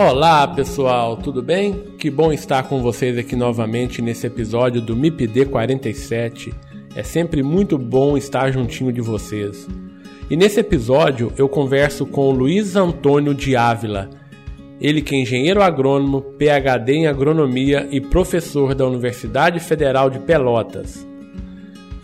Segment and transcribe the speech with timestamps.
[0.00, 1.74] Olá pessoal, tudo bem?
[1.98, 6.54] Que bom estar com vocês aqui novamente nesse episódio do MIPD 47.
[6.94, 9.66] É sempre muito bom estar juntinho de vocês.
[10.30, 14.08] E nesse episódio eu converso com Luiz Antônio de Ávila,
[14.80, 21.04] ele que é engenheiro agrônomo, PhD em agronomia e professor da Universidade Federal de Pelotas.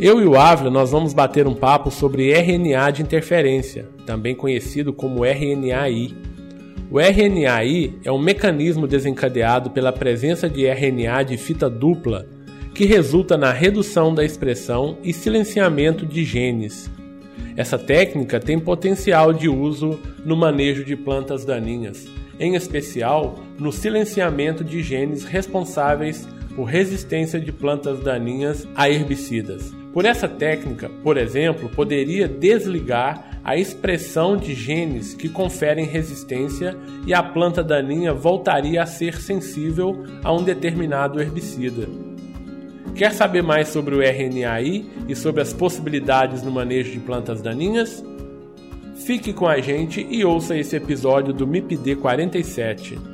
[0.00, 4.92] Eu e o Ávila nós vamos bater um papo sobre RNA de interferência, também conhecido
[4.92, 6.33] como RNAi
[6.94, 12.24] o RNAi é um mecanismo desencadeado pela presença de RNA de fita dupla
[12.72, 16.88] que resulta na redução da expressão e silenciamento de genes.
[17.56, 22.06] Essa técnica tem potencial de uso no manejo de plantas daninhas,
[22.38, 29.74] em especial no silenciamento de genes responsáveis por resistência de plantas daninhas a herbicidas.
[29.92, 36.74] Por essa técnica, por exemplo, poderia desligar a expressão de genes que conferem resistência
[37.06, 41.86] e a planta daninha voltaria a ser sensível a um determinado herbicida.
[42.94, 48.02] Quer saber mais sobre o RNAi e sobre as possibilidades no manejo de plantas daninhas?
[48.94, 53.13] Fique com a gente e ouça esse episódio do MIPD 47.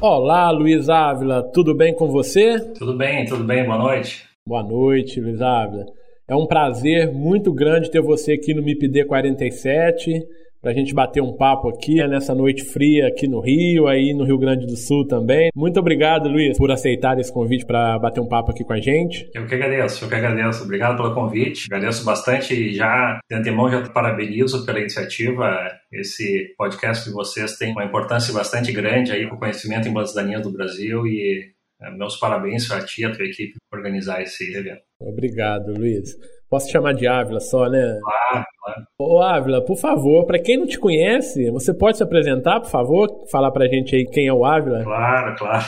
[0.00, 2.60] Olá, Luiz Ávila, tudo bem com você?
[2.74, 4.28] Tudo bem, tudo bem, boa noite.
[4.46, 5.86] Boa noite, Luiz Ávila.
[6.28, 10.24] É um prazer muito grande ter você aqui no MIPD 47
[10.60, 14.12] para a gente bater um papo aqui né, nessa noite fria aqui no Rio, aí
[14.12, 15.50] no Rio Grande do Sul também.
[15.54, 19.28] Muito obrigado, Luiz, por aceitar esse convite para bater um papo aqui com a gente.
[19.34, 20.64] Eu que agradeço, eu que agradeço.
[20.64, 21.66] Obrigado pelo convite.
[21.70, 25.70] Agradeço bastante e já de antemão já parabenizo pela iniciativa.
[25.92, 30.14] Esse podcast de vocês tem uma importância bastante grande aí para o conhecimento em plantas
[30.14, 34.20] daninhas do Brasil e é, meus parabéns a ti e a tua equipe por organizar
[34.20, 34.82] esse evento.
[35.00, 36.14] Obrigado, Luiz.
[36.50, 37.98] Posso chamar de Ávila só, né?
[38.02, 38.86] Claro, claro.
[38.98, 43.26] Ô Ávila, por favor, para quem não te conhece, você pode se apresentar, por favor?
[43.30, 44.82] Falar pra gente aí quem é o Ávila?
[44.82, 45.64] Claro, claro.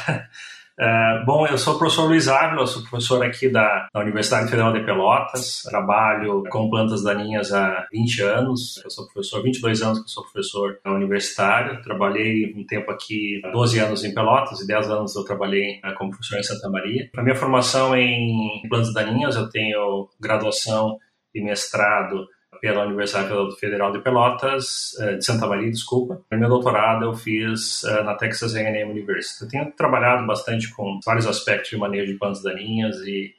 [0.81, 4.73] Uh, bom, eu sou o professor Luiz Ávila, sou professor aqui da, da, Universidade Federal
[4.73, 10.11] de Pelotas, trabalho com plantas daninhas há 20 anos, eu sou professor, 22 anos que
[10.11, 15.23] sou professor universitário, trabalhei um tempo aqui, 12 anos em Pelotas e 10 anos eu
[15.23, 17.11] trabalhei uh, como professor em Santa Maria.
[17.15, 20.97] A minha formação em plantas daninhas, eu tenho graduação
[21.35, 22.27] e mestrado
[22.61, 26.21] pela Universidade Federal de Pelotas, eh, de Santa Maria, desculpa.
[26.31, 29.43] Meu doutorado eu fiz eh, na Texas A&M University.
[29.43, 33.35] Eu tenho trabalhado bastante com vários aspectos de manejo de plantas daninhas e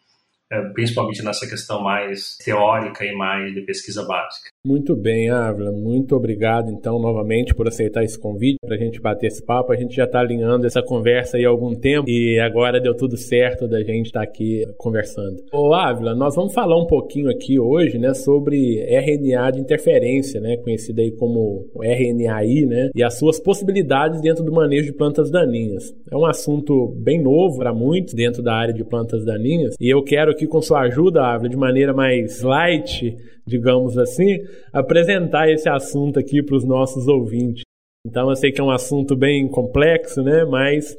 [0.51, 4.50] eh, principalmente nessa questão mais teórica e mais de pesquisa básica.
[4.63, 5.71] Muito bem, Ávila.
[5.71, 9.73] Muito obrigado, então, novamente por aceitar esse convite para a gente bater esse papo.
[9.73, 13.17] A gente já está alinhando essa conversa aí há algum tempo e agora deu tudo
[13.17, 15.37] certo da gente estar tá aqui conversando.
[15.51, 20.57] Ô, Ávila, nós vamos falar um pouquinho aqui hoje, né, sobre RNA de interferência, né,
[20.57, 25.91] conhecida aí como RNAi, né, e as suas possibilidades dentro do manejo de plantas daninhas.
[26.11, 30.03] É um assunto bem novo para muitos dentro da área de plantas daninhas e eu
[30.03, 33.17] quero aqui com sua ajuda, Ávila, de maneira mais light,
[33.51, 34.39] digamos assim,
[34.71, 37.63] apresentar esse assunto aqui para os nossos ouvintes.
[38.07, 40.45] Então eu sei que é um assunto bem complexo, né?
[40.45, 40.97] Mas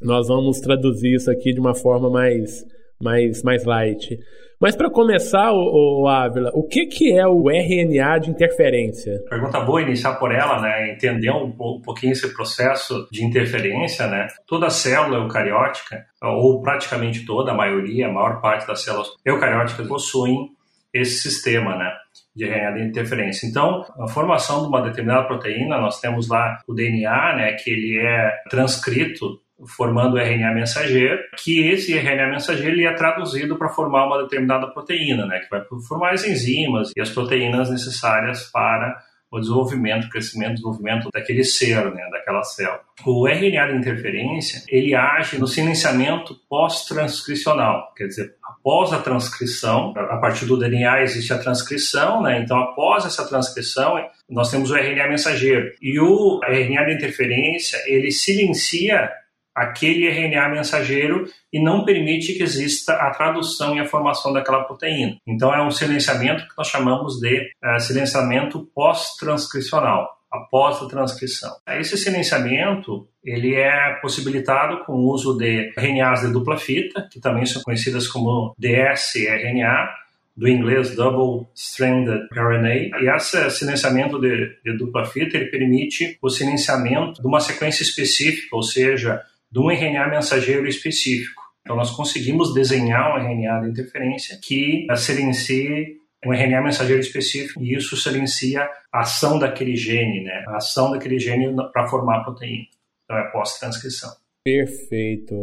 [0.00, 2.64] nós vamos traduzir isso aqui de uma forma mais,
[3.02, 4.18] mais, mais light.
[4.60, 9.18] Mas para começar, o, Ávila, o que, que é o RNA de interferência?
[9.28, 10.92] Pergunta boa iniciar por ela, né?
[10.92, 14.26] Entender um, um pouquinho esse processo de interferência, né?
[14.46, 20.50] Toda célula eucariótica, ou praticamente toda, a maioria, a maior parte das células eucarióticas possuem
[20.92, 21.92] esse sistema, né?
[22.34, 23.46] de RNA de interferência.
[23.46, 27.98] Então, a formação de uma determinada proteína, nós temos lá o DNA, né, que ele
[27.98, 29.40] é transcrito
[29.76, 34.66] formando o RNA mensageiro, que esse RNA mensageiro ele é traduzido para formar uma determinada
[34.68, 38.96] proteína, né, que vai formar as enzimas e as proteínas necessárias para
[39.30, 42.80] o desenvolvimento, o crescimento, desenvolvimento daquele ser, né, daquela célula.
[43.06, 50.16] O RNA de interferência, ele age no silenciamento pós-transcricional, quer dizer, após a transcrição, a
[50.16, 55.08] partir do DNA existe a transcrição, né, então após essa transcrição, nós temos o RNA
[55.08, 55.72] mensageiro.
[55.80, 59.10] E o RNA de interferência, ele silencia
[59.54, 65.16] aquele RNA mensageiro e não permite que exista a tradução e a formação daquela proteína.
[65.26, 71.50] Então é um silenciamento que nós chamamos de uh, silenciamento pós-transcricional, após a transcrição.
[71.68, 77.44] Esse silenciamento ele é possibilitado com o uso de RNAs de dupla fita, que também
[77.44, 79.90] são conhecidas como dsRNA,
[80.36, 82.98] do inglês Double Stranded RNA.
[83.02, 88.56] E esse silenciamento de, de dupla fita ele permite o silenciamento de uma sequência específica,
[88.56, 89.20] ou seja,
[89.50, 91.42] de um RNA mensageiro específico.
[91.60, 97.74] Então, nós conseguimos desenhar um RNA de interferência que silencie um RNA mensageiro específico e
[97.74, 100.44] isso silencia a ação daquele gene, né?
[100.48, 102.66] a ação daquele gene para formar a proteína.
[103.04, 104.10] Então, é pós-transcrição.
[104.42, 105.34] Perfeito,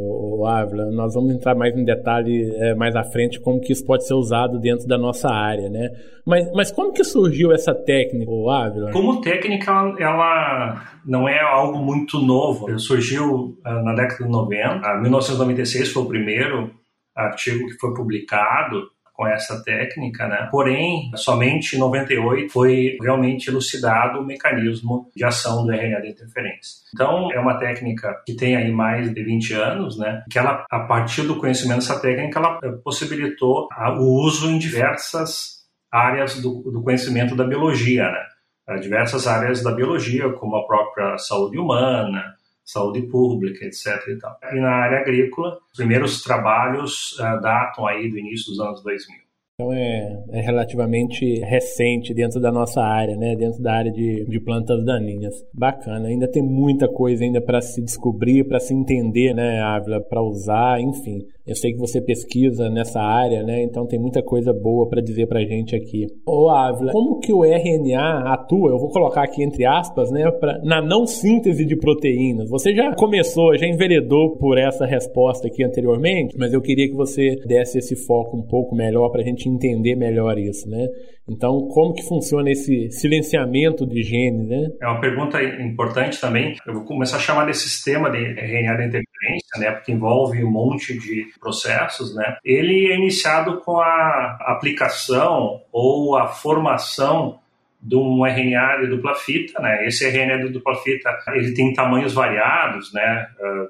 [0.44, 0.90] Ávila.
[0.92, 4.16] Nós vamos entrar mais em detalhe é, mais à frente como que isso pode ser
[4.16, 5.92] usado dentro da nossa área, né?
[6.26, 8.92] Mas, mas como que surgiu essa técnica, Ávila?
[8.92, 12.80] Como técnica, ela não é algo muito novo.
[12.80, 14.96] Surgiu uh, na década de 90.
[15.02, 16.72] 1996 foi o primeiro
[17.16, 20.48] artigo que foi publicado com essa técnica, né?
[20.52, 26.78] Porém, somente em 98 foi realmente elucidado o mecanismo de ação do RNA de interferência.
[26.94, 30.24] Então, é uma técnica que tem aí mais de 20 anos, né?
[30.32, 33.68] Que ela, a partir do conhecimento dessa técnica, ela eh, possibilitou
[33.98, 38.80] o uso em diversas áreas do, do conhecimento da biologia, né?
[38.80, 42.36] Diversas áreas da biologia, como a própria saúde humana,
[42.68, 44.08] saúde pública, etc.
[44.10, 44.38] E, tal.
[44.52, 49.27] e na área agrícola, os primeiros trabalhos uh, datam aí do início dos anos 2000.
[49.60, 53.36] Então é, é, relativamente recente dentro da nossa área, né?
[53.36, 55.34] Dentro da área de, de plantas daninhas.
[55.52, 56.10] Bacana.
[56.10, 60.80] Ainda tem muita coisa ainda para se descobrir, para se entender, né, Ávila, para usar,
[60.80, 61.26] enfim.
[61.48, 63.64] Eu sei que você pesquisa nessa área, né?
[63.64, 66.06] Então tem muita coisa boa para dizer para gente aqui.
[66.28, 68.72] Ô Ávila, como que o RNA atua?
[68.72, 70.30] Eu vou colocar aqui entre aspas, né?
[70.30, 72.50] Pra, na não síntese de proteínas.
[72.50, 77.38] Você já começou, já enveredou por essa resposta aqui anteriormente, mas eu queria que você
[77.48, 80.88] desse esse foco um pouco melhor para a gente entender melhor isso, né?
[81.30, 84.70] Então, como que funciona esse silenciamento de genes, né?
[84.82, 86.56] É uma pergunta importante também.
[86.66, 90.52] Eu vou começar a chamar desse sistema de RNA de interferência, né, porque envolve um
[90.52, 92.38] monte de processos, né?
[92.46, 97.40] Ele é iniciado com a aplicação ou a formação
[97.82, 99.86] de um RNA de dupla fita, né?
[99.86, 103.28] Esse RNA de dupla fita, ele tem tamanhos variados, né?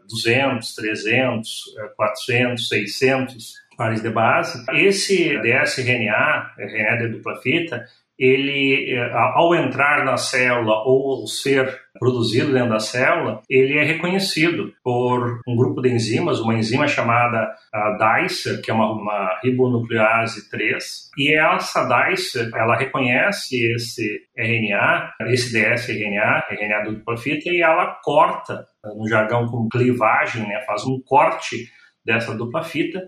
[0.10, 4.66] 200, 300, 400, 600 pares de base.
[4.74, 7.86] Esse dsRNA, RNA de dupla fita,
[8.18, 14.74] ele, eh, ao entrar na célula ou ser produzido dentro da célula, ele é reconhecido
[14.84, 17.54] por um grupo de enzimas, uma enzima chamada
[18.00, 25.52] DICER, que é uma, uma ribonuclease 3, e essa DICER, ela reconhece esse RNA, esse
[25.52, 28.66] dsRNA, RNA do dupla fita, e ela corta,
[28.96, 31.68] no jargão com clivagem, né, faz um corte
[32.06, 33.02] dessa dupla fita,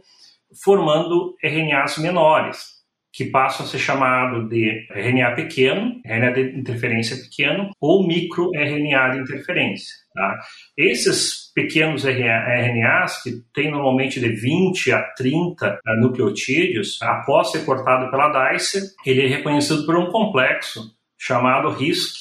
[0.63, 2.79] formando RNAs menores,
[3.11, 9.19] que passam a ser chamado de RNA pequeno, RNA de interferência pequeno, ou microRNA de
[9.19, 9.95] interferência.
[10.13, 10.39] Tá?
[10.77, 18.11] Esses pequenos RNAs, que têm normalmente de 20 a 30 eh, nucleotídeos, após ser cortado
[18.11, 22.13] pela DICE, ele é reconhecido por um complexo chamado RISC.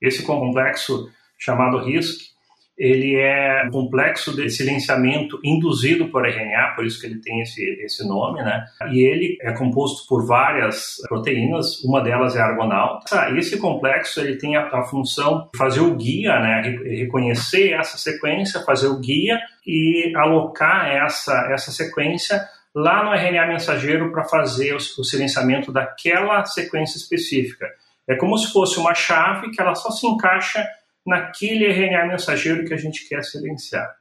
[0.00, 2.35] Esse complexo chamado RISC
[2.76, 7.62] ele é um complexo de silenciamento induzido por RNA, por isso que ele tem esse,
[7.82, 8.66] esse nome, né?
[8.90, 13.30] E ele é composto por várias proteínas, uma delas é argonauta.
[13.36, 16.60] Esse complexo ele tem a, a função de fazer o guia, né?
[16.84, 24.12] Reconhecer essa sequência, fazer o guia e alocar essa, essa sequência lá no RNA mensageiro
[24.12, 27.66] para fazer o, o silenciamento daquela sequência específica.
[28.06, 30.62] É como se fosse uma chave que ela só se encaixa
[31.06, 33.94] naquele RNA mensageiro que a gente quer silenciar.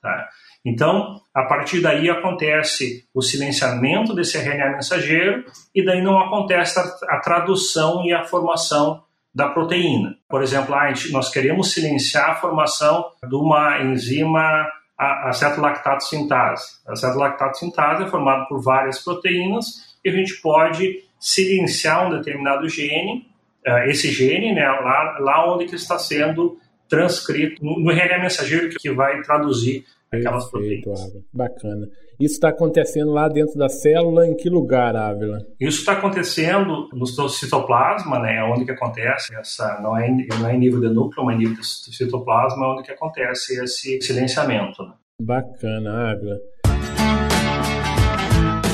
[0.00, 0.28] Tá?
[0.64, 7.16] Então, a partir daí acontece o silenciamento desse RNA mensageiro e daí não acontece a,
[7.16, 9.02] a tradução e a formação
[9.34, 10.16] da proteína.
[10.28, 16.64] Por exemplo, ah, nós queremos silenciar a formação de uma enzima aceto-lactato sintase.
[16.86, 22.68] A aceto-lactato sintase é formada por várias proteínas e a gente pode silenciar um determinado
[22.68, 23.26] gene
[23.66, 28.68] uh, esse gene né, lá, lá onde que está sendo transcrito, no, no RNA mensageiro
[28.70, 31.12] que vai traduzir aquelas proteínas.
[31.32, 31.88] Bacana.
[32.20, 35.38] Isso está acontecendo lá dentro da célula, em que lugar, Ávila?
[35.58, 40.54] Isso está acontecendo no citoplasma, né, é onde que acontece essa, não é, não é
[40.54, 44.82] em nível de núcleo, mas em nível de citoplasma, é onde que acontece esse silenciamento.
[44.82, 44.92] Né?
[45.20, 46.36] Bacana, Ávila.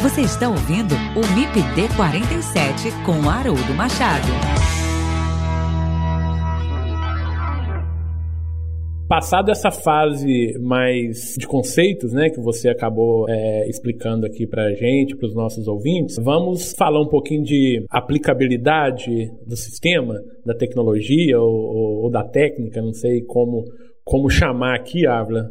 [0.02, 4.67] Você está ouvindo o MIPD 47 com Haroldo Machado.
[9.08, 15.16] Passado essa fase mais de conceitos, né, que você acabou é, explicando aqui para gente,
[15.16, 21.54] para os nossos ouvintes, vamos falar um pouquinho de aplicabilidade do sistema, da tecnologia ou,
[21.54, 23.64] ou, ou da técnica, não sei como,
[24.04, 25.48] como chamar aqui, Ávila.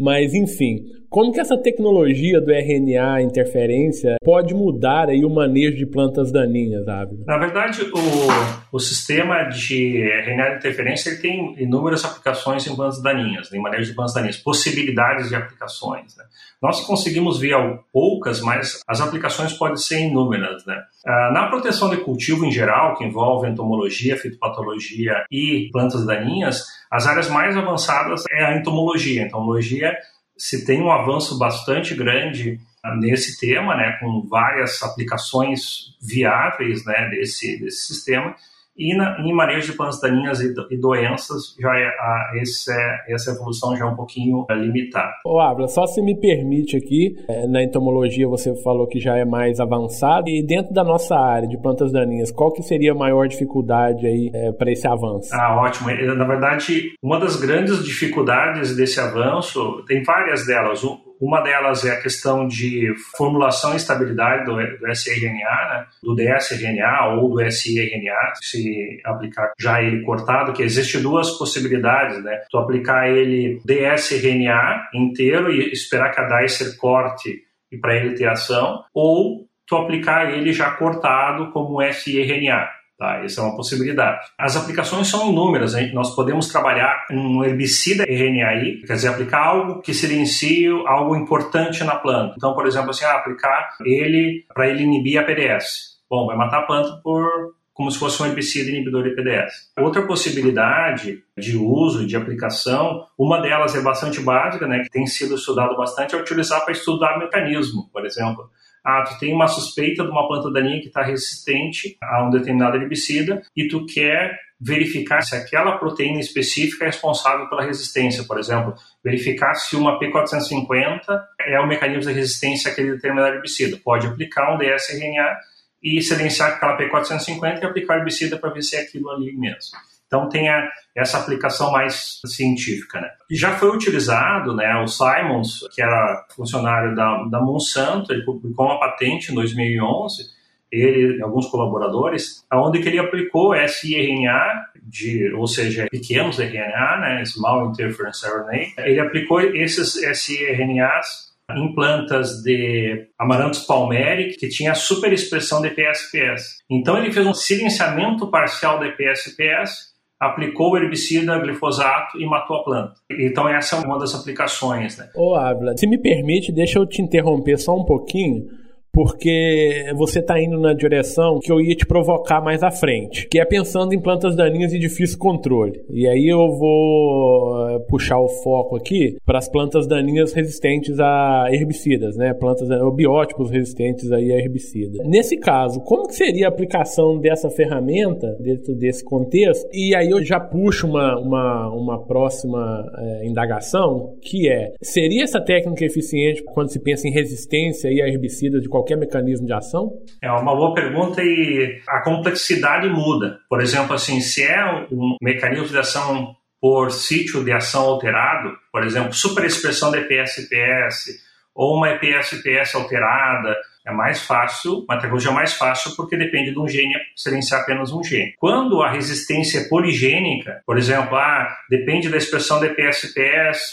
[0.00, 5.86] Mas, enfim, como que essa tecnologia do RNA interferência pode mudar aí o manejo de
[5.86, 7.22] plantas daninhas, Ávila?
[7.24, 13.52] Na verdade, o, o sistema de RNA interferência ele tem inúmeras aplicações em plantas daninhas,
[13.52, 16.16] em manejo de plantas daninhas, possibilidades de aplicações.
[16.16, 16.24] Né?
[16.60, 17.54] Nós conseguimos ver
[17.92, 20.66] poucas, mas as aplicações podem ser inúmeras.
[20.66, 20.74] Né?
[21.06, 27.08] Ah, na proteção de cultivo em geral, que envolve entomologia, fitopatologia e plantas daninhas, as
[27.08, 29.24] áreas mais avançadas é a entomologia.
[29.24, 29.98] A entomologia
[30.38, 32.60] se tem um avanço bastante grande
[33.00, 38.36] nesse tema, né, com várias aplicações viáveis né, desse, desse sistema,
[38.76, 43.14] e na, em manejo de plantas daninhas e, e doenças, já é, a, esse é,
[43.14, 45.12] essa evolução já é um pouquinho é, limitada.
[45.24, 49.24] Ô, Abra, só se me permite aqui, é, na entomologia você falou que já é
[49.24, 53.28] mais avançado, e dentro da nossa área de plantas daninhas, qual que seria a maior
[53.28, 55.30] dificuldade aí é, para esse avanço?
[55.32, 55.88] Ah, ótimo.
[56.16, 60.82] Na verdade, uma das grandes dificuldades desse avanço, tem várias delas.
[61.20, 65.86] Uma delas é a questão de formulação e estabilidade do, do sRNA, né?
[66.02, 72.40] do dsRNA ou do siRNA, se aplicar já ele cortado, que existe duas possibilidades, né?
[72.50, 78.28] Tu aplicar ele dsRNA inteiro e esperar que a dicer corte e para ele ter
[78.28, 82.68] ação, ou tu aplicar ele já cortado como siRNA.
[82.96, 83.24] Tá?
[83.24, 84.20] Essa é uma possibilidade.
[84.38, 85.74] As aplicações são inúmeras.
[85.74, 85.92] Hein?
[85.92, 91.96] Nós podemos trabalhar um herbicida RNAi, quer dizer, aplicar algo que silencie algo importante na
[91.96, 92.34] planta.
[92.36, 95.94] Então, por exemplo, assim, ah, aplicar ele para ele inibir a PDS.
[96.08, 99.72] Bom, vai matar a planta por como se fosse um herbicida inibidor de PDS.
[99.76, 105.34] Outra possibilidade de uso, de aplicação, uma delas é bastante básica, né, que tem sido
[105.34, 108.48] estudado bastante, é utilizar para estudar mecanismo, por exemplo
[108.84, 112.76] ah, tu tem uma suspeita de uma planta daninha que está resistente a um determinado
[112.76, 118.74] herbicida e tu quer verificar se aquela proteína específica é responsável pela resistência, por exemplo,
[119.02, 121.00] verificar se uma P450
[121.40, 123.78] é o mecanismo de resistência àquele determinado herbicida.
[123.82, 125.36] Pode aplicar um dsRNA
[125.82, 129.76] e silenciar aquela P450 e aplicar herbicida para ver se é aquilo ali mesmo.
[130.06, 133.00] Então tem a, essa aplicação mais científica.
[133.00, 133.08] Né?
[133.30, 138.66] E já foi utilizado, né, o Simons, que era funcionário da, da Monsanto, ele publicou
[138.66, 140.34] uma patente em 2011,
[140.70, 147.24] ele e alguns colaboradores, aonde que ele aplicou siRNA, de, ou seja, pequenos RNA, né,
[147.24, 155.60] Small Interference RNA, ele aplicou esses siRNAs em plantas de Amaranthus palmeri que tinha superexpressão
[155.60, 156.62] de PSPS.
[156.70, 159.93] Então ele fez um silenciamento parcial de PSPS
[160.26, 162.94] aplicou o herbicida glifosato e matou a planta.
[163.10, 164.98] Então essa é uma das aplicações.
[164.98, 165.08] Né?
[165.14, 168.46] Ô Ávila, se me permite, deixa eu te interromper só um pouquinho
[168.94, 173.40] porque você está indo na direção que eu ia te provocar mais à frente, que
[173.40, 175.80] é pensando em plantas daninhas de difícil controle.
[175.90, 181.46] E aí eu vou eh, puxar o foco aqui para as plantas daninhas resistentes a
[181.50, 182.32] herbicidas, né?
[182.32, 185.02] Plantas biótipos resistentes aí a herbicida.
[185.04, 189.68] Nesse caso, como que seria a aplicação dessa ferramenta dentro desse contexto?
[189.72, 195.40] E aí eu já puxo uma, uma, uma próxima é, indagação, que é, seria essa
[195.40, 199.90] técnica eficiente quando se pensa em resistência a herbicidas de qualquer qualquer mecanismo de ação?
[200.22, 203.38] É uma boa pergunta e a complexidade muda.
[203.48, 208.84] Por exemplo, assim, se é um mecanismo de ação por sítio de ação alterado, por
[208.84, 211.22] exemplo, superexpressão de EPS-PS
[211.54, 216.66] ou uma EPS-PS alterada, é mais fácil, uma tecnologia mais fácil porque depende de um
[216.66, 218.34] gene silenciar apenas um gene.
[218.38, 223.72] Quando a resistência é poligênica, por exemplo, ah, depende da expressão da EPS-PS,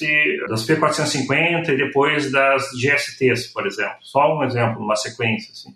[0.50, 3.96] das P450 e depois das GSTs, por exemplo.
[4.01, 5.51] Só um exemplo, uma sequência.
[5.51, 5.74] Assim.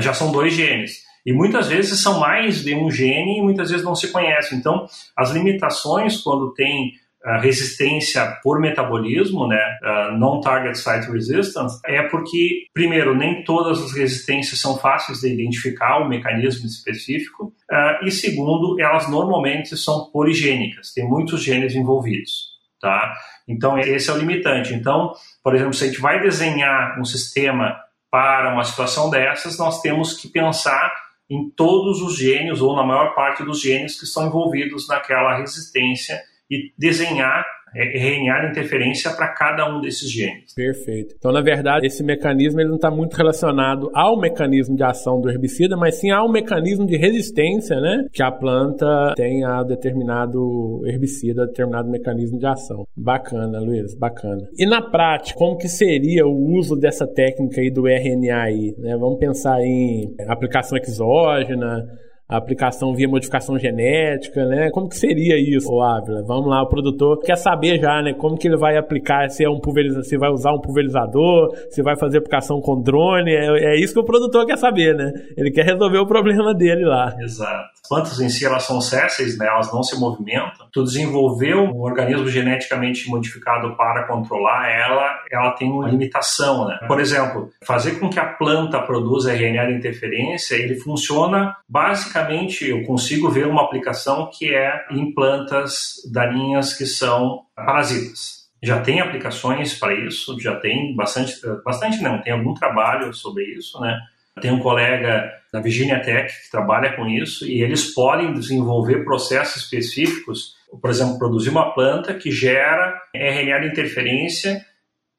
[0.00, 1.08] Já são dois genes.
[1.24, 4.54] E muitas vezes são mais de um gene e muitas vezes não se conhece.
[4.54, 6.92] Então, as limitações quando tem
[7.40, 14.58] resistência por metabolismo, né, uh, non-target site resistance, é porque, primeiro, nem todas as resistências
[14.58, 20.92] são fáceis de identificar o um mecanismo específico, uh, e segundo, elas normalmente são poligênicas,
[20.94, 22.58] tem muitos genes envolvidos.
[22.80, 23.12] tá?
[23.46, 24.72] Então, esse é o limitante.
[24.72, 25.12] Então,
[25.44, 27.76] por exemplo, se a gente vai desenhar um sistema
[28.10, 30.90] para uma situação dessas, nós temos que pensar
[31.28, 36.18] em todos os genes, ou na maior parte dos genes que estão envolvidos naquela resistência
[36.50, 40.52] e desenhar de interferência para cada um desses genes.
[40.54, 41.14] Perfeito.
[41.16, 45.30] Então, na verdade, esse mecanismo ele não está muito relacionado ao mecanismo de ação do
[45.30, 48.06] herbicida, mas sim ao mecanismo de resistência, né?
[48.12, 52.84] Que a planta tem a determinado herbicida, a determinado mecanismo de ação.
[52.96, 54.48] Bacana, Luiz, bacana.
[54.58, 58.74] E na prática, como que seria o uso dessa técnica aí do RNA aí?
[58.78, 58.96] Né?
[58.96, 61.86] Vamos pensar em aplicação exógena,
[62.30, 64.70] a aplicação via modificação genética, né?
[64.70, 66.22] Como que seria isso, Ávila?
[66.22, 68.14] Vamos lá, o produtor quer saber já, né?
[68.14, 71.82] Como que ele vai aplicar, se é um pulverizador, se vai usar um pulverizador, se
[71.82, 75.12] vai fazer aplicação com drone, é, é isso que o produtor quer saber, né?
[75.36, 77.14] Ele quer resolver o problema dele lá.
[77.18, 80.68] Exato plantas em si elas são césseis, né, elas não se movimentam.
[80.72, 86.78] Tu desenvolveu um organismo geneticamente modificado para controlar ela, ela tem uma limitação, né?
[86.86, 92.19] Por exemplo, fazer com que a planta produza RNA de interferência, ele funciona basicamente,
[92.66, 99.00] eu consigo ver uma aplicação que é em plantas daninhas que são parasitas já tem
[99.00, 101.34] aplicações para isso, já tem bastante,
[101.64, 103.98] bastante não, tem algum trabalho sobre isso, né?
[104.40, 109.62] Tem um colega da Virginia Tech que trabalha com isso e eles podem desenvolver processos
[109.62, 114.64] específicos, por exemplo, produzir uma planta que gera RNA de interferência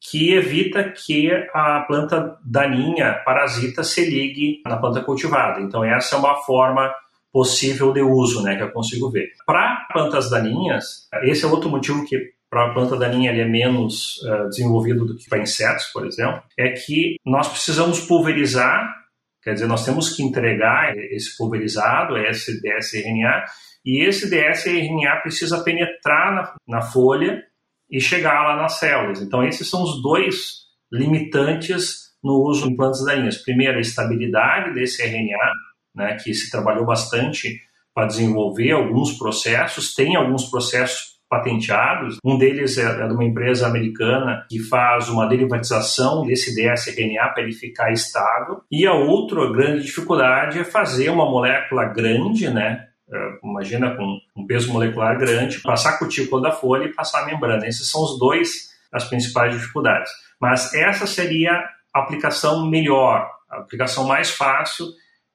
[0.02, 5.62] que evita que a planta daninha, parasita, se ligue na planta cultivada.
[5.62, 6.92] Então, essa é uma forma
[7.32, 9.30] possível de uso, né, que eu consigo ver.
[9.46, 14.18] Para plantas daninhas, esse é outro motivo que para a planta daninha ele é menos
[14.24, 19.02] uh, desenvolvido do que para insetos, por exemplo, é que nós precisamos pulverizar
[19.44, 23.44] Quer dizer, nós temos que entregar esse pulverizado, esse dsRNA,
[23.84, 27.44] e esse dsRNA precisa penetrar na, na folha
[27.92, 29.22] e chegar lá nas células.
[29.22, 33.38] Então, esses são os dois limitantes no uso em plantas daninhas.
[33.38, 35.52] Primeiro, a estabilidade desse RNA,
[35.96, 37.60] né, que se trabalhou bastante
[37.94, 42.18] para desenvolver alguns processos, tem alguns processos patenteados.
[42.26, 47.44] Um deles é, é de uma empresa americana que faz uma derivatização desse dsRNA para
[47.44, 48.62] ele ficar estável.
[48.70, 52.88] E a outra grande dificuldade é fazer uma molécula grande, né?
[53.14, 57.26] É, imagina com um peso molecular grande, passar a cutícula da folha e passar a
[57.26, 57.68] membrana.
[57.68, 60.12] Esses são os dois as principais dificuldades.
[60.40, 61.52] Mas essa seria
[61.94, 64.88] a aplicação melhor, a aplicação mais fácil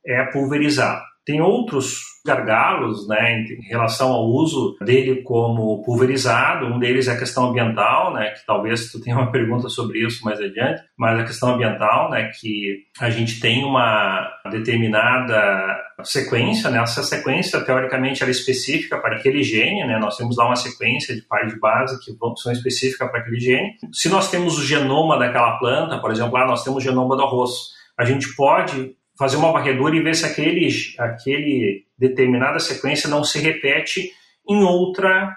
[0.04, 1.02] é pulverizar.
[1.24, 6.66] Tem outros gargalos né, em relação ao uso dele como pulverizado.
[6.66, 10.24] Um deles é a questão ambiental, né, que talvez tu tenha uma pergunta sobre isso
[10.24, 16.78] mais adiante, mas a questão ambiental, né, que a gente tem uma determinada sequência, né,
[16.78, 21.22] essa sequência teoricamente era específica para aquele gene, né, nós temos lá uma sequência de
[21.22, 23.76] pares de base que são específicas para aquele gene.
[23.92, 27.22] Se nós temos o genoma daquela planta, por exemplo, lá nós temos o genoma do
[27.22, 27.50] arroz,
[27.98, 33.38] a gente pode fazer uma varredura e ver se aquele, aquele determinada sequência não se
[33.38, 34.10] repete
[34.48, 35.34] em outra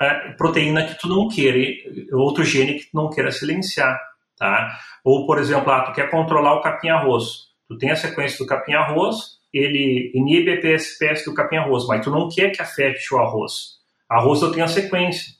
[0.00, 1.58] uh, proteína que tu não queira,
[2.12, 3.98] outro gene que tu não queira silenciar,
[4.36, 4.78] tá?
[5.04, 7.48] Ou, por exemplo, ah, tu quer controlar o capim-arroz.
[7.66, 12.28] Tu tem a sequência do capim-arroz, ele inibe a PSPS do capim-arroz, mas tu não
[12.28, 13.78] quer que afete o arroz.
[14.08, 15.32] Arroz eu tenho a sequência.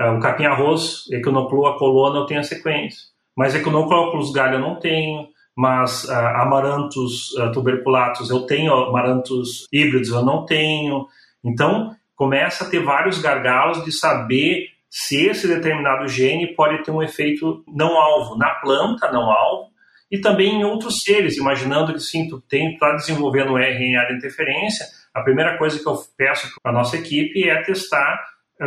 [0.00, 3.00] Uh, o capim-arroz, equinoclua colona, eu tenho a sequência.
[3.36, 10.10] Mas equinoclus galho eu não tenho mas uh, amarantos uh, tuberculatos eu tenho, amarantos híbridos
[10.10, 11.06] eu não tenho.
[11.42, 17.02] Então, começa a ter vários gargalos de saber se esse determinado gene pode ter um
[17.02, 19.70] efeito não alvo na planta, não alvo,
[20.10, 24.86] e também em outros seres, imaginando que sim, tu está desenvolvendo um RNA de interferência,
[25.12, 28.22] a primeira coisa que eu peço para a nossa equipe é testar,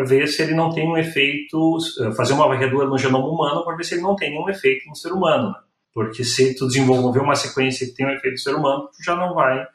[0.05, 1.77] ver se ele não tem um efeito,
[2.15, 4.95] fazer uma varredura no genoma humano para ver se ele não tem nenhum efeito no
[4.95, 5.49] ser humano.
[5.49, 5.55] Né?
[5.93, 9.33] Porque se tu desenvolver uma sequência que tem um efeito ser humano, tu já não
[9.33, 9.65] vai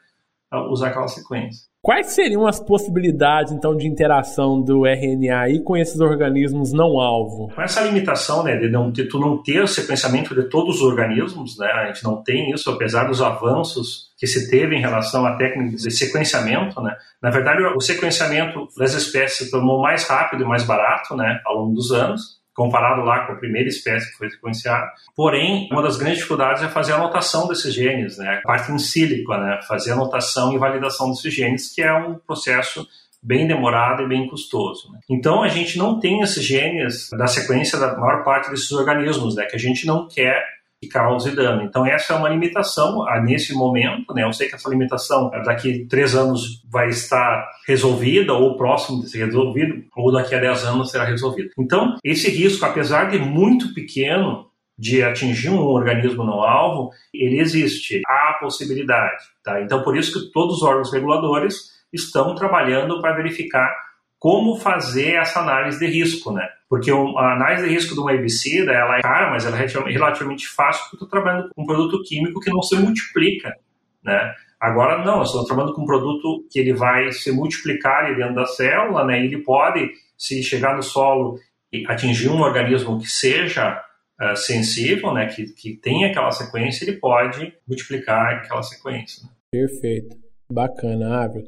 [0.51, 1.67] ah, usar aquela sequência.
[1.85, 7.53] Quais seriam as possibilidades, então, de interação do RNA com esses organismos não alvo?
[7.53, 10.81] Com essa limitação, né, de não ter, tu não ter o sequenciamento de todos os
[10.81, 15.27] organismos, né, a gente não tem isso, apesar dos avanços que se teve em relação
[15.27, 16.97] a técnicas de sequenciamento, né.
[17.21, 21.55] Na verdade, o sequenciamento das espécies se tornou mais rápido e mais barato, né, ao
[21.55, 24.89] longo dos anos comparado lá com a primeira espécie que foi sequenciada.
[25.15, 28.39] Porém, uma das grandes dificuldades é fazer a anotação desses genes, né?
[28.39, 29.59] a parte em sílico, né?
[29.67, 32.87] fazer a anotação e validação desses genes, que é um processo
[33.21, 34.91] bem demorado e bem custoso.
[34.93, 34.99] Né?
[35.09, 39.45] Então, a gente não tem esses genes da sequência da maior parte desses organismos, né?
[39.45, 40.41] que a gente não quer
[40.81, 41.63] que cause dano.
[41.63, 44.13] Então, essa é uma limitação ah, nesse momento.
[44.13, 44.23] Né?
[44.23, 49.25] Eu sei que essa limitação daqui três anos vai estar resolvida, ou próximo de ser
[49.25, 51.49] resolvido, ou daqui a dez anos será resolvido.
[51.57, 58.01] Então, esse risco, apesar de muito pequeno, de atingir um organismo não alvo, ele existe,
[58.05, 59.23] há a possibilidade.
[59.43, 59.61] Tá?
[59.61, 63.73] Então, por isso que todos os órgãos reguladores estão trabalhando para verificar
[64.19, 66.47] como fazer essa análise de risco, né?
[66.69, 70.47] Porque a análise de risco de uma herbicida, ela é cara, mas ela é relativamente
[70.47, 73.55] fácil porque eu estou trabalhando com um produto químico que não se multiplica,
[74.03, 74.33] né?
[74.59, 78.35] Agora, não, eu estou trabalhando com um produto que ele vai se multiplicar ali dentro
[78.35, 79.23] da célula, né?
[79.23, 81.37] Ele pode, se chegar no solo
[81.71, 83.79] e atingir um organismo que seja
[84.19, 85.27] uh, sensível, né?
[85.27, 89.23] Que, que tenha aquela sequência, ele pode multiplicar aquela sequência.
[89.23, 89.29] Né?
[89.51, 90.17] Perfeito.
[90.49, 91.47] Bacana, Ávila.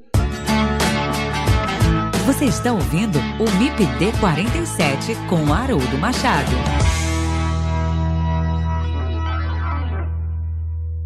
[2.27, 6.51] Você está ouvindo o MIPD 47 com Haroldo Machado.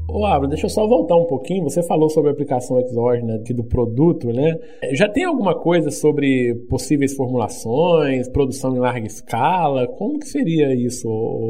[0.10, 1.66] Ô, Abra, deixa eu só voltar um pouquinho.
[1.66, 4.58] Você falou sobre a aplicação exógena aqui do produto, né?
[4.94, 9.88] Já tem alguma coisa sobre possíveis formulações, produção em larga escala?
[9.88, 11.08] Como que seria isso,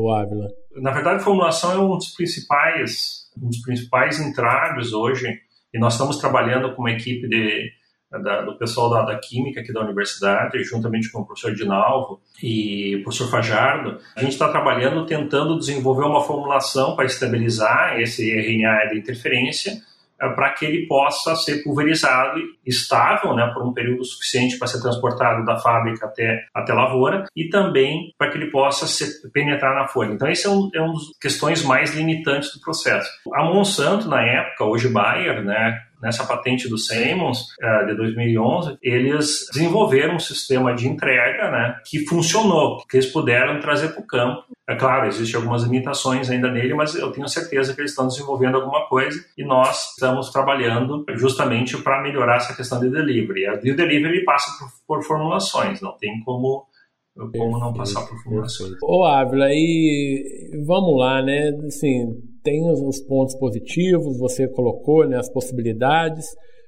[0.10, 0.50] Ávila?
[0.76, 5.34] Na verdade, a formulação é um dos principais, um dos principais entraves hoje.
[5.74, 7.72] E nós estamos trabalhando com uma equipe de
[8.20, 12.98] da, do pessoal da, da, Química aqui da universidade, juntamente com o professor Dinalvo e
[12.98, 18.90] o professor Fajardo, a gente está trabalhando tentando desenvolver uma formulação para estabilizar esse RNA
[18.90, 19.82] de interferência
[20.22, 24.80] é, para que ele possa ser pulverizado estável, né, por um período suficiente para ser
[24.80, 29.88] transportado da fábrica até, até lavoura e também para que ele possa ser, penetrar na
[29.88, 30.14] folha.
[30.14, 33.10] Então, esse é um, é uma das questões mais limitantes do processo.
[33.34, 39.46] A Monsanto, na época, hoje Bayer, né, nessa patente do Siemens uh, de 2011, eles
[39.54, 44.44] desenvolveram um sistema de entrega né, que funcionou, que eles puderam trazer para o campo.
[44.68, 48.56] É claro, existem algumas limitações ainda nele, mas eu tenho certeza que eles estão desenvolvendo
[48.56, 53.60] alguma coisa e nós estamos trabalhando justamente para melhorar essa questão de delivery.
[53.64, 56.66] E o delivery passa por, por formulações, não tem como
[57.14, 58.72] como não passar por formulações.
[58.82, 61.50] Ô Ávila, e vamos lá, né?
[61.68, 66.26] Assim, tem os pontos positivos, você colocou né, as possibilidades,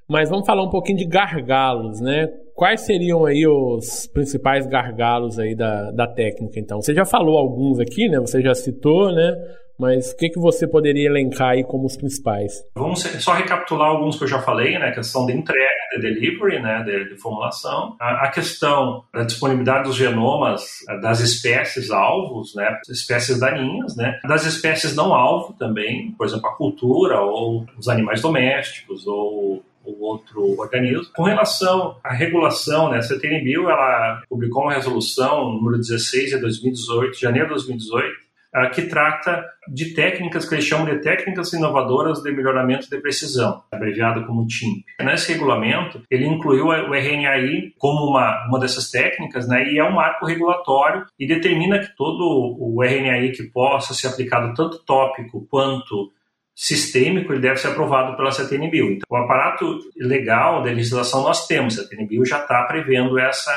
[0.10, 2.28] mas vamos falar um pouquinho de gargalos, né?
[2.56, 6.82] Quais seriam aí os principais gargalos aí da, da técnica, então?
[6.82, 8.20] Você já falou alguns aqui, né?
[8.20, 9.34] Você já citou, né?
[9.80, 12.54] Mas o que, que você poderia elencar aí como os principais?
[12.76, 14.88] Vamos só recapitular alguns que eu já falei, né?
[14.88, 16.84] A questão de entrega, de delivery, né?
[16.84, 17.96] De, de formulação.
[18.00, 20.64] A, a, questão da disponibilidade dos genomas
[21.02, 22.80] das espécies alvos, né?
[22.90, 24.20] Espécies daninhas, né?
[24.28, 30.00] Das espécies não alvo também, por exemplo, a cultura ou os animais domésticos ou ou
[30.00, 31.12] outro organismo.
[31.14, 37.20] Com relação à regulação, né, a CTNBio ela publicou uma resolução número 16 de 2018,
[37.20, 38.16] janeiro de 2018, uh,
[38.74, 44.26] que trata de técnicas que eles chamam de técnicas inovadoras de melhoramento de precisão, abreviado
[44.26, 44.84] como TIMP.
[45.02, 49.94] Nesse regulamento, ele incluiu o RNAi como uma, uma dessas técnicas, né, e é um
[49.94, 56.12] marco regulatório e determina que todo o RNAi que possa ser aplicado tanto tópico quanto
[56.56, 58.92] sistêmico, ele deve ser aprovado pela CTNBio.
[58.92, 63.52] Então, o aparato legal da legislação nós temos, a CTNBio já está prevendo essa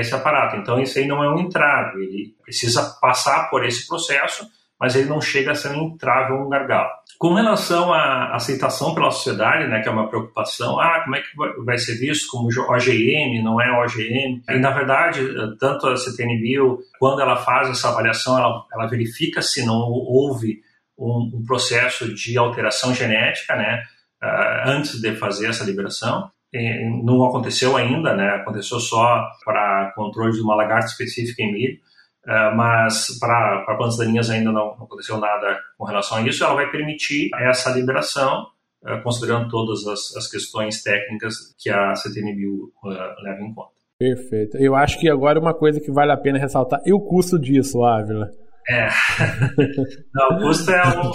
[0.00, 0.56] esse aparato.
[0.56, 4.46] Então, isso aí não é um entrave, ele precisa passar por esse processo,
[4.78, 6.90] mas ele não chega a ser um entrave ou um gargalo.
[7.18, 11.64] Com relação à aceitação pela sociedade, né, que é uma preocupação, ah, como é que
[11.64, 14.42] vai ser visto como OGM, não é OGM?
[14.48, 15.20] E, na verdade,
[15.58, 20.60] tanto a CTNBio, quando ela faz essa avaliação, ela, ela verifica se não houve
[20.98, 23.82] um, um processo de alteração genética, né,
[24.22, 26.30] uh, antes de fazer essa liberação
[27.02, 28.36] não aconteceu ainda, né?
[28.36, 31.78] Aconteceu só para controle de uma lagarta específica em milho,
[32.26, 36.44] uh, mas para plantas daninhas ainda não, aconteceu nada com relação a isso.
[36.44, 38.46] Ela vai permitir essa liberação,
[38.82, 43.74] uh, considerando todas as, as, questões técnicas que a CTNBio eh, leva em conta.
[43.98, 44.56] Perfeito.
[44.56, 47.82] Eu acho que agora uma coisa que vale a pena ressaltar e o custo disso,
[47.84, 48.30] Ávila.
[48.68, 48.88] É.
[50.14, 51.12] Não, o custo é um.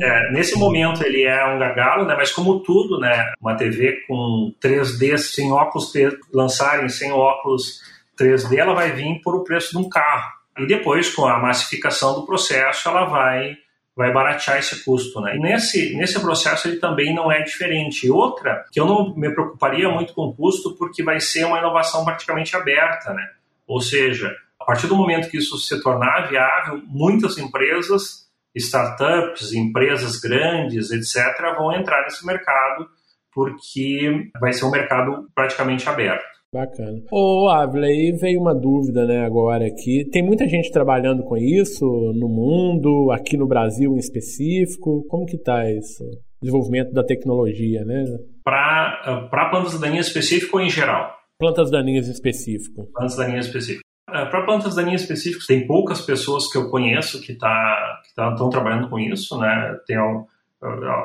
[0.00, 2.14] É, nesse momento ele é um gargalo, né?
[2.16, 3.32] Mas como tudo, né?
[3.40, 5.92] Uma TV com 3D sem óculos
[6.32, 7.80] lançarem sem óculos
[8.18, 10.32] 3D, ela vai vir por o preço de um carro.
[10.58, 13.56] E depois, com a massificação do processo, ela vai
[13.98, 15.34] vai baratear esse custo, né?
[15.34, 18.08] E nesse, nesse processo ele também não é diferente.
[18.08, 22.04] Outra, que eu não me preocuparia muito com o custo, porque vai ser uma inovação
[22.04, 23.28] praticamente aberta, né?
[23.66, 24.32] Ou seja,
[24.68, 31.72] partir do momento que isso se tornar viável, muitas empresas, startups, empresas grandes, etc., vão
[31.72, 32.86] entrar nesse mercado
[33.32, 36.22] porque vai ser um mercado praticamente aberto.
[36.52, 37.00] Bacana.
[37.10, 40.04] Ô, Ávila, aí veio uma dúvida, né, agora aqui.
[40.10, 45.02] Tem muita gente trabalhando com isso no mundo, aqui no Brasil em específico.
[45.08, 46.04] Como que tá esse
[46.42, 48.04] desenvolvimento da tecnologia, né?
[48.44, 51.16] Para plantas daninhas específico ou em geral?
[51.38, 52.86] Plantas daninhas específico.
[52.92, 53.87] Plantas daninhas específico.
[54.10, 58.88] Para plantas daninhas específicas, tem poucas pessoas que eu conheço que tá, estão tá, trabalhando
[58.88, 59.76] com isso, né?
[59.86, 59.96] Tem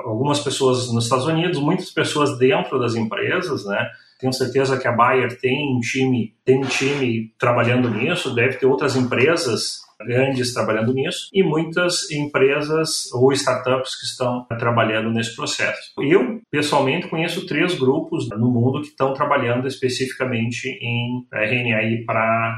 [0.06, 3.90] algumas pessoas nos Estados Unidos, muitas pessoas dentro das empresas, né?
[4.20, 8.66] Tenho certeza que a Bayer tem um time, tem um time trabalhando nisso, deve ter
[8.66, 15.92] outras empresas grandes trabalhando nisso e muitas empresas ou startups que estão trabalhando nesse processo.
[16.00, 22.58] Eu, pessoalmente, conheço três grupos no mundo que estão trabalhando especificamente em RNAi para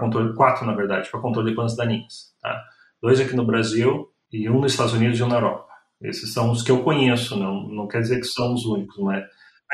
[0.00, 2.34] controle, quatro, na verdade, para controle de plantas daninhas.
[2.40, 2.62] Tá?
[3.02, 5.66] Dois aqui no Brasil e um nos Estados Unidos e um na Europa.
[6.02, 9.24] Esses são os que eu conheço, não, não quer dizer que são os únicos, mas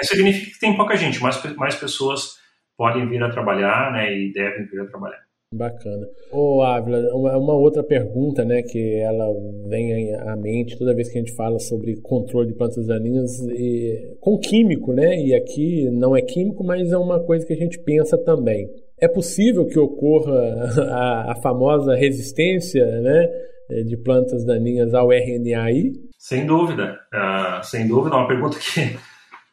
[0.00, 2.38] mas significa que tem pouca gente, mais, mais pessoas
[2.76, 5.20] podem vir a trabalhar né, e devem vir a trabalhar.
[5.52, 6.06] Bacana.
[6.32, 9.26] Ô Ávila, uma, outra pergunta né, que ela
[9.68, 14.16] vem à mente toda vez que a gente fala sobre controle de plantas daninhas e,
[14.20, 15.20] com químico, né?
[15.20, 18.70] E aqui não é químico, mas é uma coisa que a gente pensa também.
[19.00, 23.28] É possível que ocorra a, a famosa resistência né,
[23.84, 25.92] de plantas daninhas ao RNAi?
[26.18, 28.98] Sem dúvida, uh, sem dúvida, é uma pergunta que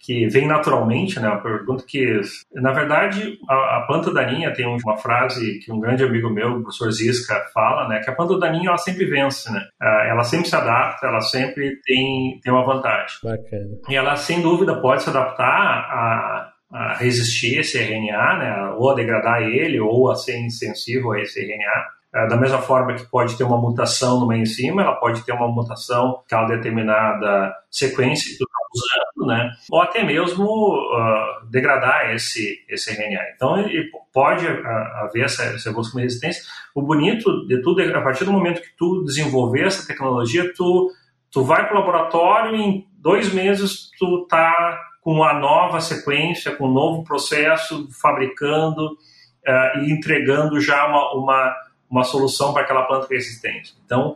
[0.07, 1.27] que vem naturalmente, né?
[1.27, 2.21] Uma pergunta que,
[2.53, 6.61] na verdade, a, a, planta daninha tem uma frase que um grande amigo meu, o
[6.61, 7.99] professor Zisca, fala, né?
[7.99, 9.61] Que a planta daninha ela sempre vence, né?
[9.81, 13.17] Ela sempre se adapta, ela sempre tem, tem uma vantagem.
[13.21, 13.77] Bacana.
[13.89, 18.75] E ela, sem dúvida, pode se adaptar a, a resistir esse RNA, né?
[18.77, 21.97] Ou a degradar ele, ou a ser insensível a esse RNA.
[22.13, 25.47] É, da mesma forma que pode ter uma mutação numa enzima, ela pode ter uma
[25.47, 29.51] mutação em uma determinada sequência que tu está usando, né?
[29.69, 33.21] Ou até mesmo uh, degradar esse, esse RNA.
[33.35, 34.67] Então, ele pode uh,
[35.03, 36.43] haver essa, essa evolução de resistência.
[36.73, 40.51] O bonito de tudo é que a partir do momento que tu desenvolver essa tecnologia,
[40.55, 40.89] tu,
[41.31, 46.53] tu vai para o laboratório e em dois meses tu tá com uma nova sequência,
[46.53, 52.83] com um novo processo, fabricando uh, e entregando já uma, uma uma solução para aquela
[52.83, 53.73] planta resistente.
[53.85, 54.15] Então,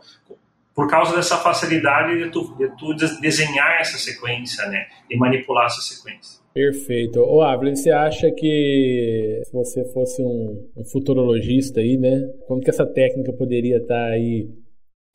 [0.74, 5.80] por causa dessa facilidade de tu, de tu desenhar essa sequência, né, e manipular essa
[5.80, 6.42] sequência.
[6.54, 7.20] Perfeito.
[7.20, 12.70] Ô, Avelin, você acha que se você fosse um, um, futurologista aí, né, como que
[12.70, 14.50] essa técnica poderia estar aí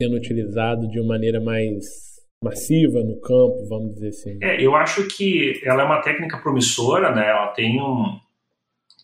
[0.01, 4.39] sendo utilizada de uma maneira mais massiva no campo, vamos dizer assim?
[4.41, 8.19] É, eu acho que ela é uma técnica promissora, né, ela tem um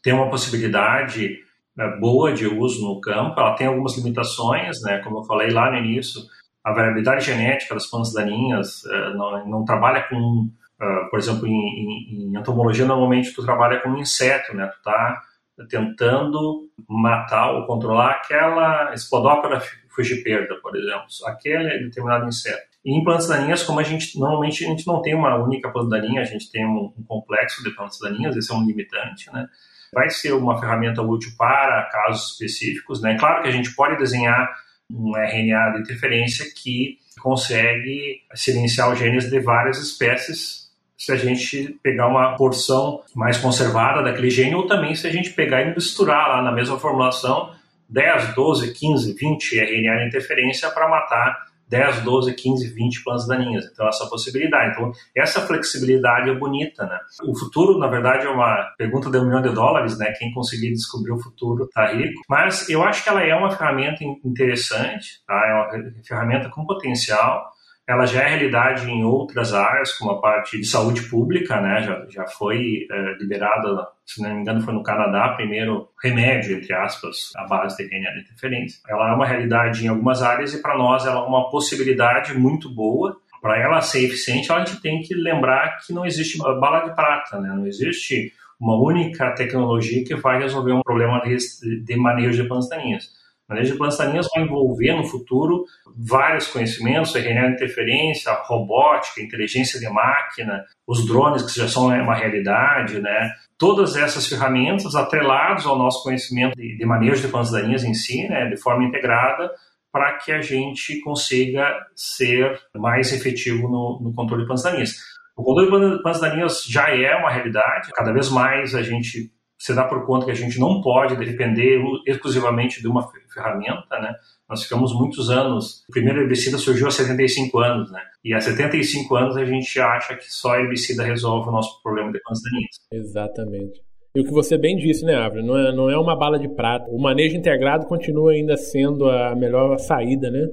[0.03, 1.39] tem uma possibilidade
[1.75, 3.39] né, boa de uso no campo.
[3.39, 4.99] Ela tem algumas limitações, né?
[4.99, 6.21] Como eu falei lá no início,
[6.63, 11.51] a variabilidade genética das plantas daninhas uh, não, não, trabalha com, uh, por exemplo, em,
[11.51, 14.67] em, em, entomologia normalmente tu trabalha com um inseto, né?
[14.67, 15.21] Tu tá
[15.69, 22.72] tentando matar ou controlar aquela Spodoptera fugiperda, por exemplo, aquele determinado inseto.
[22.85, 25.89] E em plantas daninhas, como a gente normalmente a gente não tem uma única planta
[25.89, 29.47] daninha, a gente tem um, um complexo de plantas daninhas, esse é um limitante, né?
[29.93, 33.01] vai ser uma ferramenta útil para casos específicos.
[33.01, 33.15] Né?
[33.17, 34.49] Claro que a gente pode desenhar
[34.89, 40.63] um RNA de interferência que consegue silenciar os genes de várias espécies
[40.97, 45.31] se a gente pegar uma porção mais conservada daquele gene ou também se a gente
[45.31, 47.53] pegar e misturar lá na mesma formulação
[47.89, 53.65] 10, 12, 15, 20 RNA de interferência para matar 10, 12, 15, 20 plantas daninhas.
[53.65, 54.71] Então, essa possibilidade.
[54.71, 56.99] Então, essa flexibilidade é bonita, né?
[57.27, 60.13] O futuro, na verdade, é uma pergunta de um milhão de dólares, né?
[60.19, 62.21] Quem conseguir descobrir o futuro tá rico.
[62.29, 65.33] Mas eu acho que ela é uma ferramenta interessante, tá?
[65.33, 67.43] É uma ferramenta com potencial
[67.87, 71.81] ela já é realidade em outras áreas, como a parte de saúde pública, né?
[71.81, 76.73] Já, já foi é, liberada, se não me engano, foi no Canadá, primeiro remédio, entre
[76.73, 78.79] aspas, a base de DNA de interferência.
[78.87, 82.73] Ela é uma realidade em algumas áreas e para nós ela é uma possibilidade muito
[82.73, 83.17] boa.
[83.41, 87.37] Para ela ser eficiente, a gente tem que lembrar que não existe bala de prata,
[87.41, 87.49] né?
[87.49, 93.22] Não existe uma única tecnologia que vai resolver um problema de, manejo de plantas daninhas
[93.49, 99.89] Manejo de plantas daninhas vai envolver no futuro vários conhecimentos, RNA interferência, robótica, inteligência de
[99.89, 103.31] máquina, os drones que já são uma realidade, né?
[103.57, 108.27] Todas essas ferramentas atreladas ao nosso conhecimento de, de manejo de plantas daninhas em si,
[108.27, 109.51] né, de forma integrada,
[109.91, 114.95] para que a gente consiga ser mais efetivo no, no controle de plantas daninhas.
[115.35, 119.31] O controle de plantas daninhas já é uma realidade, cada vez mais a gente
[119.63, 124.13] se dá por conta que a gente não pode depender exclusivamente de uma ferramenta, né?
[124.49, 125.85] Nós ficamos muitos anos.
[125.87, 128.01] O primeiro herbicida surgiu há 75 anos, né?
[128.25, 132.19] E há 75 anos a gente acha que só herbicida resolve o nosso problema de
[132.19, 132.75] plantas daninhas.
[132.91, 133.81] Exatamente.
[134.13, 135.41] E o que você bem disse, né, Ávila?
[135.41, 136.91] Não é, não é uma bala de prata.
[136.91, 140.45] O manejo integrado continua ainda sendo a melhor saída, né?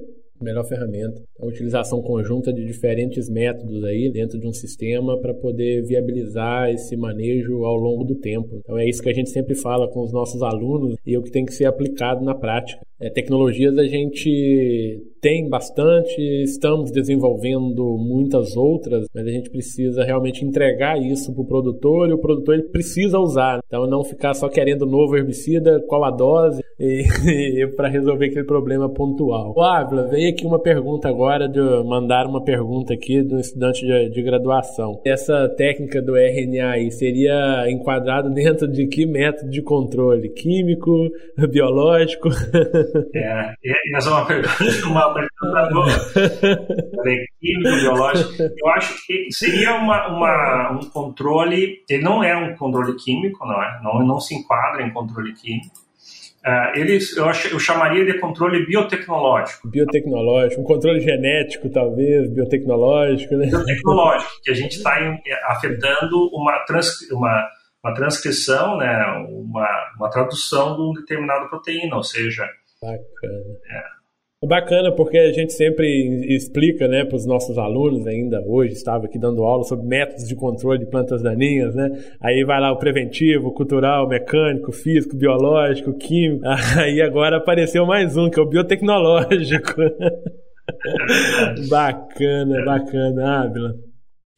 [0.43, 1.21] Melhor ferramenta.
[1.39, 6.95] A utilização conjunta de diferentes métodos aí dentro de um sistema para poder viabilizar esse
[6.95, 8.59] manejo ao longo do tempo.
[8.59, 11.23] Então é isso que a gente sempre fala com os nossos alunos e é o
[11.23, 12.81] que tem que ser aplicado na prática.
[12.99, 20.43] É, tecnologias a gente tem bastante, estamos desenvolvendo muitas outras, mas a gente precisa realmente
[20.43, 23.61] entregar isso para o produtor e o produtor ele precisa usar.
[23.65, 27.05] Então não ficar só querendo novo herbicida, qual a dose, e,
[27.61, 29.53] e para resolver aquele problema pontual.
[29.55, 34.09] O Ávila, veio aqui uma pergunta agora, de mandar uma pergunta aqui do estudante de,
[34.09, 34.99] de graduação.
[35.05, 40.29] Essa técnica do RNA aí seria enquadrado dentro de que método de controle?
[40.29, 41.09] Químico,
[41.51, 42.29] biológico?
[43.13, 43.53] É,
[43.95, 45.10] essa é uma
[47.39, 48.41] Químico, biológico.
[48.41, 53.61] Eu acho que seria uma, uma, um controle, ele não é um controle químico, não
[53.61, 53.79] é?
[53.83, 55.79] Não, não se enquadra em controle químico.
[56.45, 59.69] Uh, eles, eu, ach, eu chamaria de controle biotecnológico.
[59.69, 63.45] Biotecnológico, um controle genético, talvez, biotecnológico, né?
[63.45, 64.97] Biotecnológico, que a gente está
[65.45, 67.47] afetando uma, trans, uma,
[67.83, 72.49] uma transcrição, né, uma, uma tradução de uma determinada proteína, ou seja,
[72.81, 73.59] Bacana.
[73.69, 74.00] É.
[74.43, 75.85] É bacana porque a gente sempre
[76.35, 80.35] explica né, para os nossos alunos, ainda hoje estava aqui dando aula sobre métodos de
[80.35, 81.91] controle de plantas daninhas, né?
[82.19, 86.43] Aí vai lá o preventivo, cultural, mecânico, físico, biológico, químico.
[86.75, 89.75] Aí agora apareceu mais um, que é o biotecnológico.
[91.69, 93.75] bacana, bacana, Ávila.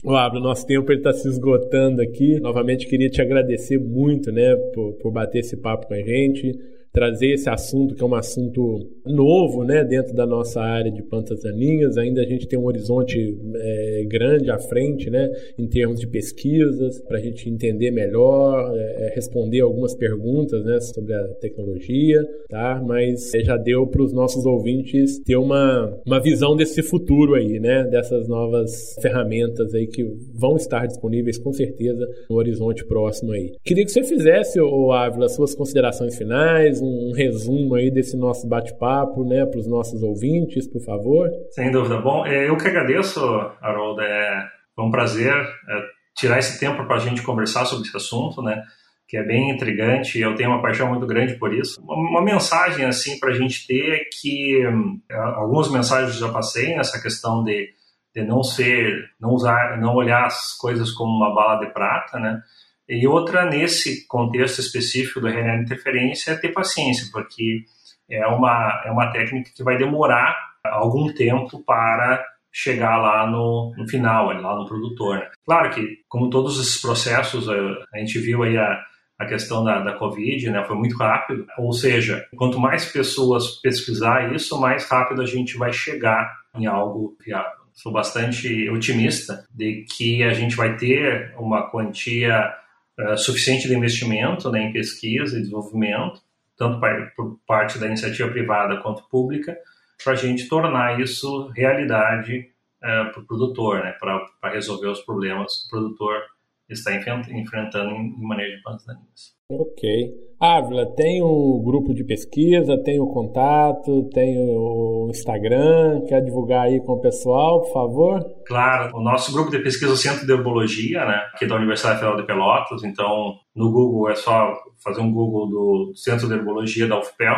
[0.04, 2.38] O Abra, nosso tempo está se esgotando aqui.
[2.40, 6.52] Novamente queria te agradecer muito, né, por, por bater esse papo com a gente
[6.94, 11.42] trazer esse assunto, que é um assunto novo né, dentro da nossa área de plantas
[11.42, 11.98] daninhas.
[11.98, 15.28] Ainda a gente tem um horizonte é, grande à frente né,
[15.58, 20.78] em termos de pesquisas, para a gente entender melhor, é, é, responder algumas perguntas né,
[20.80, 22.80] sobre a tecnologia, tá?
[22.86, 27.58] mas é, já deu para os nossos ouvintes ter uma, uma visão desse futuro aí,
[27.58, 33.52] né, dessas novas ferramentas aí que vão estar disponíveis com certeza no horizonte próximo aí.
[33.64, 39.24] Queria que você fizesse, o Ávila, suas considerações finais, um resumo aí desse nosso bate-papo,
[39.24, 41.30] né, para os nossos ouvintes, por favor?
[41.50, 41.98] Sem dúvida.
[42.00, 43.20] Bom, é, eu que agradeço,
[43.60, 44.02] Haroldo.
[44.02, 45.82] É, um prazer é,
[46.16, 48.62] tirar esse tempo para a gente conversar sobre esse assunto, né?
[49.08, 50.18] Que é bem intrigante.
[50.18, 51.80] Eu tenho uma paixão muito grande por isso.
[51.82, 55.00] Uma, mensagem assim para a gente ter é que hum,
[55.36, 57.68] algumas mensagens já passei nessa questão de,
[58.14, 62.40] de não ser, não usar, não olhar as coisas como uma bala de prata, né?
[62.88, 67.64] E outra, nesse contexto específico do RNA interferência, é ter paciência, porque
[68.10, 73.88] é uma, é uma técnica que vai demorar algum tempo para chegar lá no, no
[73.88, 75.18] final, lá no produtor.
[75.18, 75.30] Né?
[75.44, 78.80] Claro que, como todos esses processos, a, gente viu aí a,
[79.18, 84.32] a questão da, da Covid, né, foi muito rápido, ou seja, quanto mais pessoas pesquisar
[84.32, 87.64] isso, mais rápido a gente vai chegar em algo viável.
[87.72, 92.54] Sou bastante otimista de que a gente vai ter uma quantia
[92.98, 96.20] uh, suficiente de investimento né, em pesquisa e desenvolvimento,
[96.56, 96.80] tanto
[97.16, 99.56] por parte da iniciativa privada quanto pública,
[100.02, 102.50] para a gente tornar isso realidade
[102.82, 106.22] uh, para o produtor, né, para resolver os problemas que o produtor
[106.68, 109.34] está enfrentando em manejo de plantas daninhas.
[109.50, 110.10] Ok.
[110.40, 116.80] Ávila, tem o grupo de pesquisa, tem o contato, tem o Instagram, quer divulgar aí
[116.80, 118.24] com o pessoal, por favor?
[118.46, 121.98] Claro, o nosso grupo de pesquisa é o Centro de Herbologia, né, aqui da Universidade
[121.98, 126.88] Federal de Pelotas, então no Google é só fazer um Google do Centro de Herbologia
[126.88, 127.36] da UFPEL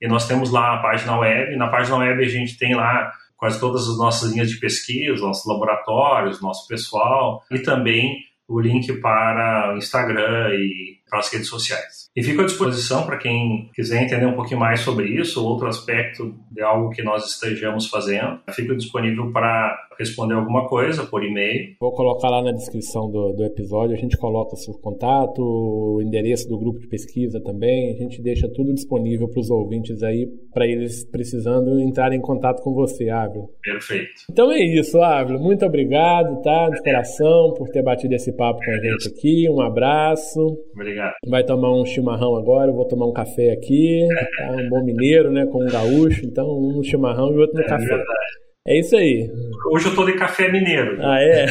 [0.00, 3.58] e nós temos lá a página web, na página web a gente tem lá quase
[3.58, 8.16] todas as nossas linhas de pesquisa, nossos laboratórios, nosso pessoal e também
[8.48, 12.10] o link para o Instagram e para as redes sociais.
[12.16, 16.34] E fico à disposição para quem quiser entender um pouquinho mais sobre isso, outro aspecto
[16.50, 18.40] de algo que nós estejamos fazendo.
[18.50, 21.74] Fico disponível para responder alguma coisa por e-mail.
[21.80, 26.02] Vou colocar lá na descrição do, do episódio, a gente coloca o seu contato, o
[26.02, 30.26] endereço do grupo de pesquisa também, a gente deixa tudo disponível para os ouvintes aí,
[30.52, 33.46] para eles precisando entrar em contato com você, Ávila.
[33.62, 34.12] Perfeito.
[34.30, 35.38] Então é isso, Ávila.
[35.38, 36.68] Muito obrigado, tá?
[36.70, 39.48] De coração, por ter batido esse papo com a gente aqui.
[39.48, 40.40] Um abraço.
[40.74, 40.95] Obrigado.
[41.26, 44.52] Vai tomar um chimarrão agora, eu vou tomar um café aqui, tá?
[44.52, 47.66] um bom mineiro, né, com um gaúcho, então um no chimarrão e outro no é
[47.66, 47.84] café.
[47.84, 48.46] Verdade.
[48.68, 49.30] É isso aí.
[49.70, 50.98] Hoje eu tô de café mineiro.
[51.00, 51.46] Ah, é?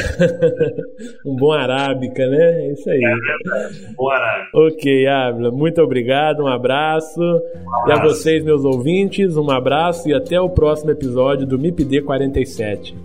[1.26, 2.66] um bom arábica, né?
[2.66, 3.02] É isso aí.
[3.02, 3.88] É verdade.
[3.88, 4.58] Um bom arábica.
[4.58, 5.50] Ok, Ávila.
[5.50, 7.22] Muito obrigado, um abraço.
[7.22, 7.88] um abraço.
[7.88, 13.05] E a vocês, meus ouvintes, um abraço e até o próximo episódio do MIPD 47.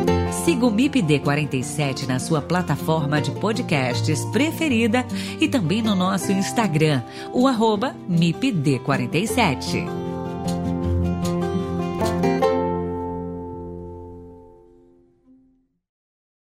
[0.43, 5.05] Siga o MIPD47 na sua plataforma de podcasts preferida
[5.39, 10.10] e também no nosso Instagram, o arroba MIPD47.